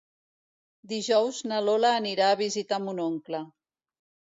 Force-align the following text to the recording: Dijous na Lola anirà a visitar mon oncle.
Dijous 0.93 1.41
na 1.51 1.59
Lola 1.67 1.93
anirà 1.99 2.31
a 2.33 2.41
visitar 2.41 2.83
mon 2.89 3.05
oncle. 3.07 3.45